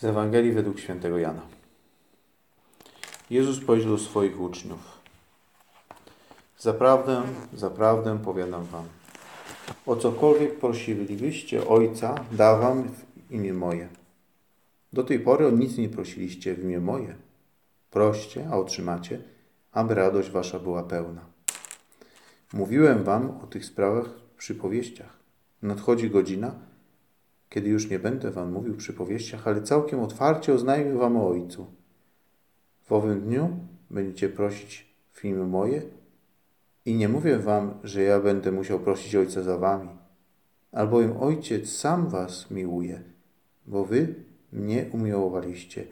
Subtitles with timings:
[0.00, 1.42] Z Ewangelii według świętego Jana.
[3.30, 4.78] Jezus powiedział do swoich uczniów:
[6.58, 7.22] Zaprawdę,
[7.54, 8.84] zaprawdę powiadam wam,
[9.86, 13.88] o cokolwiek prosilibyście Ojca, da wam w imię moje.
[14.92, 17.14] Do tej pory o nic nie prosiliście w imię moje.
[17.90, 19.22] Proście, a otrzymacie,
[19.72, 21.20] aby radość wasza była pełna.
[22.52, 25.16] Mówiłem wam o tych sprawach w przypowieściach.
[25.62, 26.54] Nadchodzi godzina,
[27.50, 31.66] kiedy już nie będę wam mówił przypowieściach, ale całkiem otwarcie oznajmię wam o Ojcu.
[32.86, 33.56] W owym dniu
[33.90, 35.82] będziecie prosić w imię moje
[36.84, 39.88] i nie mówię wam, że ja będę musiał prosić Ojca za wami,
[40.72, 43.02] albowiem Ojciec sam was miłuje,
[43.66, 44.14] bo wy
[44.52, 45.86] mnie umiłowaliście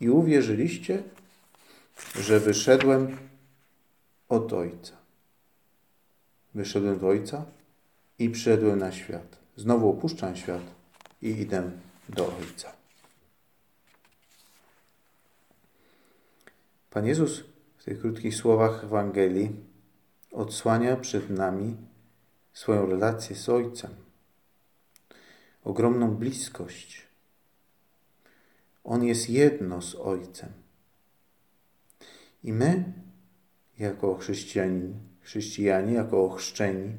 [0.00, 1.02] i uwierzyliście,
[2.20, 3.16] że wyszedłem
[4.28, 4.96] od Ojca.
[6.54, 7.44] Wyszedłem do Ojca
[8.18, 9.38] i przyszedłem na świat.
[9.56, 10.81] Znowu opuszczam świat
[11.22, 11.70] i idę
[12.08, 12.72] do Ojca.
[16.90, 17.44] Pan Jezus
[17.78, 19.50] w tych krótkich słowach Ewangelii
[20.32, 21.76] odsłania przed nami
[22.52, 23.90] swoją relację z Ojcem,
[25.64, 27.06] ogromną bliskość.
[28.84, 30.48] On jest jedno z Ojcem.
[32.44, 32.92] I my,
[33.78, 34.88] jako chrześcijanie,
[35.20, 36.96] chrześcijanie, jako ochrzczeni,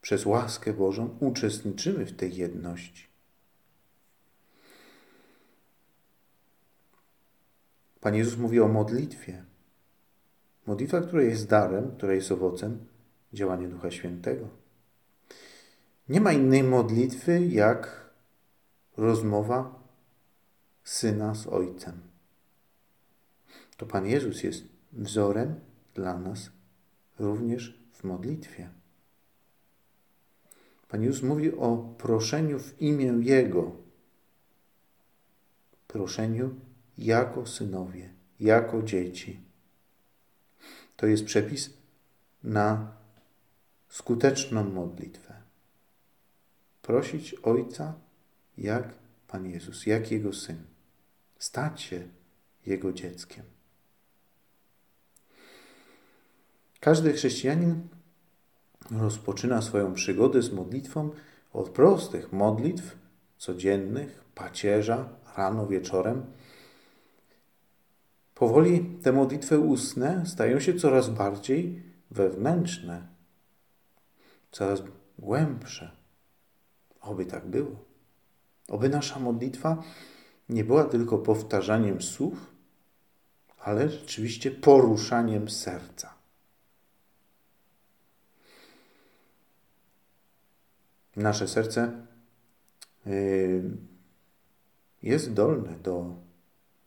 [0.00, 3.07] przez łaskę Bożą uczestniczymy w tej jedności.
[8.00, 9.44] Pan Jezus mówi o modlitwie.
[10.66, 12.86] Modlitwa, która jest darem, która jest owocem
[13.32, 14.48] działania Ducha Świętego.
[16.08, 18.10] Nie ma innej modlitwy jak
[18.96, 19.82] rozmowa
[20.84, 22.00] syna z ojcem.
[23.76, 25.60] To Pan Jezus jest wzorem
[25.94, 26.50] dla nas
[27.18, 28.70] również w modlitwie.
[30.88, 33.72] Pan Jezus mówi o proszeniu w imię Jego.
[35.88, 36.54] Proszeniu
[36.98, 38.10] jako synowie,
[38.40, 39.40] jako dzieci.
[40.96, 41.70] To jest przepis
[42.44, 42.96] na
[43.88, 45.34] skuteczną modlitwę.
[46.82, 47.94] Prosić Ojca
[48.58, 48.94] jak
[49.28, 50.62] Pan Jezus, jak Jego Syn.
[51.38, 52.08] Stać się
[52.66, 53.44] Jego dzieckiem.
[56.80, 57.88] Każdy chrześcijanin
[58.90, 61.10] rozpoczyna swoją przygodę z modlitwą
[61.52, 62.98] od prostych modlitw
[63.38, 66.26] codziennych, pacierza, rano, wieczorem.
[68.38, 73.06] Powoli te modlitwy ustne stają się coraz bardziej wewnętrzne,
[74.50, 74.82] coraz
[75.18, 75.90] głębsze.
[77.00, 77.84] Oby tak było.
[78.68, 79.82] Oby nasza modlitwa
[80.48, 82.54] nie była tylko powtarzaniem słów,
[83.58, 86.18] ale rzeczywiście poruszaniem serca.
[91.18, 92.06] nasze serce
[93.06, 93.62] y,
[95.02, 96.14] jest zdolne do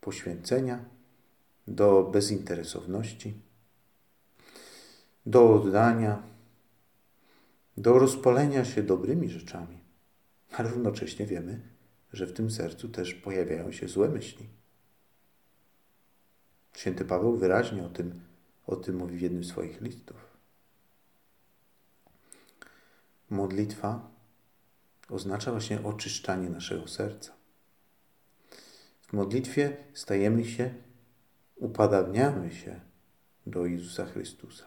[0.00, 0.84] poświęcenia,
[1.70, 3.34] do bezinteresowności,
[5.26, 6.22] do oddania,
[7.76, 9.78] do rozpalenia się dobrymi rzeczami,
[10.52, 11.60] ale równocześnie wiemy,
[12.12, 14.46] że w tym sercu też pojawiają się złe myśli.
[16.76, 18.20] Święty Paweł wyraźnie o tym,
[18.66, 20.16] o tym mówi w jednym z swoich listów.
[23.30, 24.10] Modlitwa
[25.08, 27.32] oznacza właśnie oczyszczanie naszego serca.
[29.02, 30.74] W modlitwie stajemy się,
[31.60, 32.80] upadawniamy się
[33.46, 34.66] do Jezusa Chrystusa.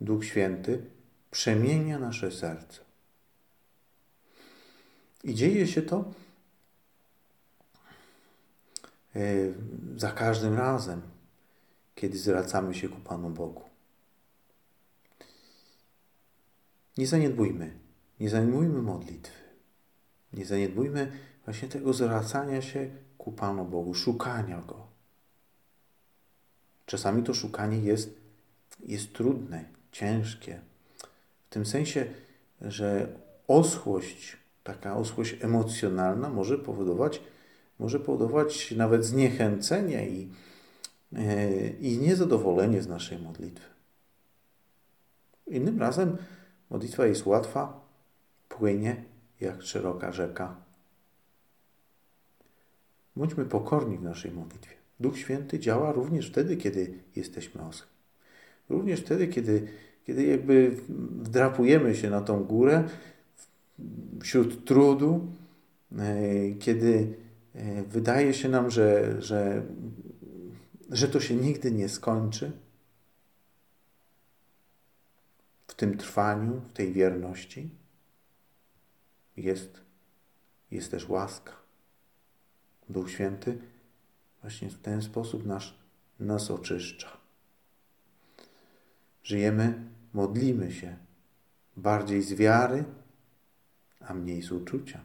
[0.00, 0.84] Duch Święty
[1.30, 2.80] przemienia nasze serce.
[5.24, 6.04] I dzieje się to
[9.16, 9.20] e,
[9.96, 11.02] za każdym razem,
[11.94, 13.62] kiedy zwracamy się ku Panu Bogu.
[16.96, 17.80] Nie zaniedbujmy
[18.20, 19.42] nie zaniedbujmy modlitwy.
[20.32, 21.12] Nie zaniedbujmy
[21.44, 24.89] właśnie tego zwracania się ku Panu Bogu, szukania Go.
[26.90, 28.20] Czasami to szukanie jest,
[28.86, 30.60] jest trudne, ciężkie.
[31.46, 32.06] W tym sensie,
[32.60, 33.08] że
[33.48, 37.22] oschłość, taka oschłość emocjonalna może powodować,
[37.78, 40.28] może powodować nawet zniechęcenie i,
[41.12, 43.70] yy, i niezadowolenie z naszej modlitwy.
[45.46, 46.16] Innym razem
[46.70, 47.80] modlitwa jest łatwa,
[48.48, 49.04] płynie
[49.40, 50.56] jak szeroka rzeka.
[53.16, 54.79] Bądźmy pokorni w naszej modlitwie.
[55.00, 57.90] Duch Święty działa również wtedy, kiedy jesteśmy oschli.
[58.68, 59.68] Również wtedy, kiedy,
[60.06, 60.76] kiedy jakby
[61.22, 62.88] wdrapujemy się na tą górę
[64.22, 65.26] wśród trudu,
[65.98, 66.14] e,
[66.58, 67.14] kiedy
[67.54, 69.62] e, wydaje się nam, że, że,
[70.90, 72.52] że to się nigdy nie skończy.
[75.66, 77.70] W tym trwaniu, w tej wierności
[79.36, 79.80] jest,
[80.70, 81.52] jest też łaska.
[82.88, 83.58] Duch Święty
[84.40, 85.64] właśnie w ten sposób nas,
[86.20, 87.16] nas oczyszcza.
[89.22, 90.96] Żyjemy, modlimy się
[91.76, 92.84] bardziej z wiary,
[94.00, 95.00] a mniej z uczucia.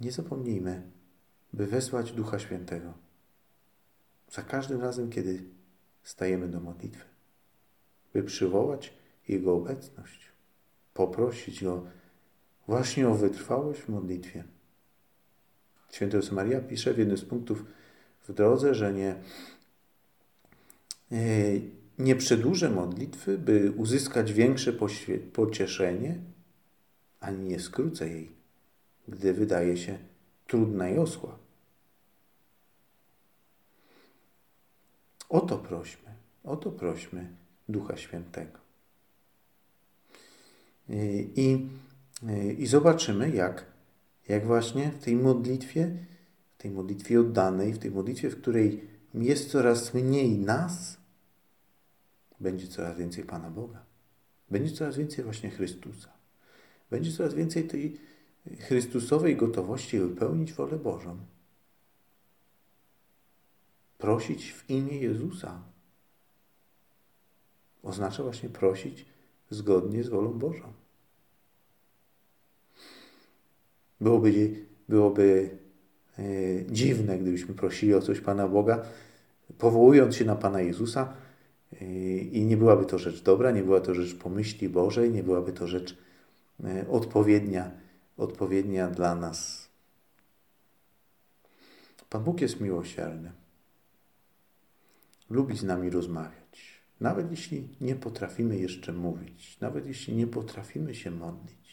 [0.00, 0.90] Nie zapomnijmy,
[1.52, 3.04] by wesłać Ducha Świętego
[4.34, 5.44] za każdym razem, kiedy
[6.02, 7.04] stajemy do modlitwy,
[8.12, 8.94] by przywołać
[9.28, 10.32] Jego obecność,
[10.94, 11.86] poprosić Go
[12.66, 14.44] właśnie o wytrwałość w modlitwie.
[16.00, 17.64] Josef Maria pisze w jednym z punktów
[18.28, 19.14] w drodze, że nie,
[21.12, 21.16] e,
[21.98, 24.72] nie przedłużę modlitwy, by uzyskać większe
[25.32, 26.18] pocieszenie,
[27.20, 28.30] ani nie skrócę jej,
[29.08, 29.98] gdy wydaje się
[30.46, 31.38] trudna i osła.
[35.28, 36.14] O to prośmy,
[36.44, 37.28] o to prośmy
[37.68, 38.58] Ducha Świętego.
[40.90, 40.94] E,
[41.36, 41.68] I,
[42.28, 43.73] e, i zobaczymy, jak
[44.28, 45.96] jak właśnie w tej modlitwie,
[46.58, 50.96] w tej modlitwie oddanej, w tej modlitwie, w której jest coraz mniej nas,
[52.40, 53.84] będzie coraz więcej Pana Boga.
[54.50, 56.12] Będzie coraz więcej właśnie Chrystusa.
[56.90, 58.00] Będzie coraz więcej tej
[58.58, 61.18] Chrystusowej gotowości wypełnić wolę Bożą.
[63.98, 65.62] Prosić w imię Jezusa
[67.82, 69.06] oznacza właśnie prosić
[69.50, 70.72] zgodnie z wolą Bożą.
[74.00, 74.54] Byłoby,
[74.88, 75.50] byłoby
[76.18, 76.22] e,
[76.70, 78.82] dziwne, gdybyśmy prosili o coś Pana Boga,
[79.58, 81.14] powołując się na Pana Jezusa
[81.72, 81.86] e,
[82.18, 85.66] i nie byłaby to rzecz dobra, nie była to rzecz pomyśli Bożej, nie byłaby to
[85.66, 85.96] rzecz
[86.64, 87.70] e, odpowiednia,
[88.16, 89.68] odpowiednia dla nas.
[92.10, 93.32] Pan Bóg jest miłosierny.
[95.30, 96.80] Lubi z nami rozmawiać.
[97.00, 101.63] Nawet jeśli nie potrafimy jeszcze mówić, nawet jeśli nie potrafimy się modlić.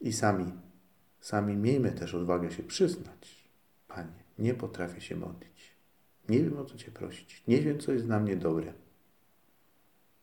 [0.00, 0.52] I sami,
[1.20, 3.48] sami miejmy też odwagę się przyznać.
[3.88, 5.74] Panie, nie potrafię się modlić.
[6.28, 7.42] Nie wiem, o co Cię prosić.
[7.48, 8.72] Nie wiem, co jest dla mnie dobre.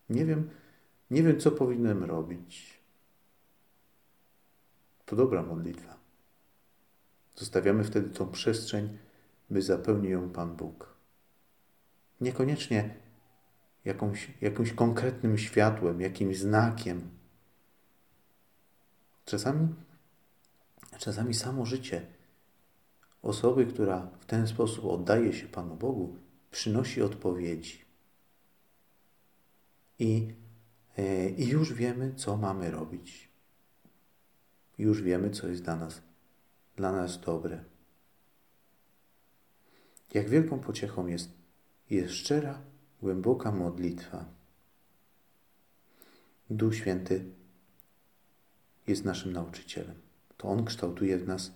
[0.09, 0.49] Nie wiem,
[1.11, 2.79] nie wiem, co powinienem robić.
[5.05, 5.97] To dobra modlitwa.
[7.35, 8.97] Zostawiamy wtedy tą przestrzeń,
[9.49, 10.95] by zapełnił ją Pan Bóg.
[12.21, 12.95] Niekoniecznie
[13.85, 17.09] jakąś, jakimś konkretnym światłem, jakimś znakiem,
[19.25, 19.67] Czasami,
[20.97, 22.05] czasami samo życie
[23.21, 26.17] osoby, która w ten sposób oddaje się Panu Bogu,
[26.51, 27.85] przynosi odpowiedzi.
[29.99, 30.33] I,
[30.97, 33.29] e, I już wiemy, co mamy robić.
[34.77, 36.01] Już wiemy, co jest dla nas,
[36.75, 37.63] dla nas dobre.
[40.13, 41.29] Jak wielką pociechą jest,
[41.89, 42.61] jest szczera,
[43.01, 44.25] głęboka modlitwa.
[46.49, 47.25] Duch Święty
[48.87, 49.95] jest naszym nauczycielem.
[50.37, 51.51] To On kształtuje w nas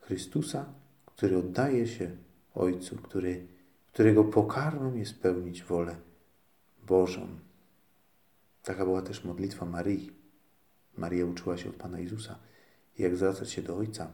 [0.00, 0.66] Chrystusa,
[1.06, 2.16] który oddaje się
[2.54, 3.46] Ojcu, który,
[3.92, 5.96] którego pokarmem jest pełnić wolę
[6.86, 7.28] Bożą.
[8.62, 10.10] Taka była też modlitwa Maryi.
[10.96, 12.38] Maria uczyła się od Pana Jezusa,
[12.98, 14.12] jak zwracać się do Ojca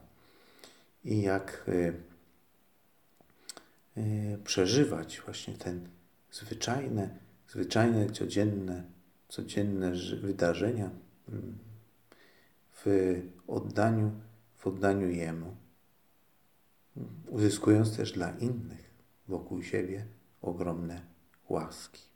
[1.05, 1.93] i jak y,
[3.97, 5.89] y, przeżywać właśnie ten
[6.31, 7.09] zwyczajne,
[7.47, 8.83] zwyczajne, codzienne,
[9.29, 10.89] codzienne wydarzenia,
[12.71, 12.85] w
[13.47, 14.11] oddaniu,
[14.57, 15.55] w oddaniu Jemu,
[17.27, 18.93] uzyskując też dla innych
[19.27, 20.05] wokół siebie
[20.41, 21.01] ogromne
[21.49, 22.08] łaski.